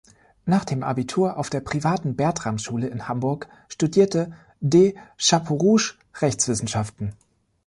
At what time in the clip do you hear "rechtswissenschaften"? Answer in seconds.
6.21-7.13